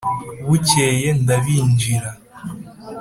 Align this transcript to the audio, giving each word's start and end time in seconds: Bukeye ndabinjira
Bukeye 0.47 1.07
ndabinjira 1.21 2.09